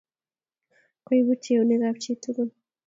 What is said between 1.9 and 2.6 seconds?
chit tugul